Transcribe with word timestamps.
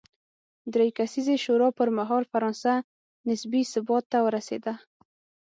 درې 0.73 0.87
کسیزې 0.97 1.35
شورا 1.43 1.69
پر 1.77 1.89
مهال 1.97 2.23
فرانسه 2.31 2.73
نسبي 3.27 3.61
ثبات 3.73 4.03
ته 4.11 4.19
ورسېده. 4.25 4.73